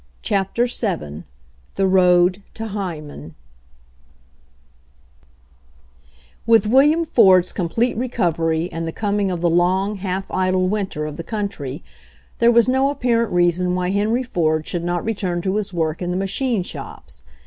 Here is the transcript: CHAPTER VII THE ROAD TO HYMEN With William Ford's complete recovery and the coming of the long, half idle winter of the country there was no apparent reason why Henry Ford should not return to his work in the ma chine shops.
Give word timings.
CHAPTER 0.23 0.65
VII 0.65 1.25
THE 1.75 1.85
ROAD 1.85 2.41
TO 2.55 2.69
HYMEN 2.69 3.35
With 6.47 6.65
William 6.65 7.05
Ford's 7.05 7.53
complete 7.53 7.95
recovery 7.95 8.67
and 8.71 8.87
the 8.87 8.91
coming 8.91 9.29
of 9.29 9.41
the 9.41 9.49
long, 9.51 9.97
half 9.97 10.25
idle 10.31 10.67
winter 10.67 11.05
of 11.05 11.17
the 11.17 11.23
country 11.23 11.83
there 12.39 12.51
was 12.51 12.67
no 12.67 12.89
apparent 12.89 13.31
reason 13.31 13.75
why 13.75 13.91
Henry 13.91 14.23
Ford 14.23 14.65
should 14.65 14.83
not 14.83 15.05
return 15.05 15.39
to 15.43 15.57
his 15.57 15.71
work 15.71 16.01
in 16.01 16.09
the 16.09 16.17
ma 16.17 16.25
chine 16.25 16.63
shops. 16.63 17.23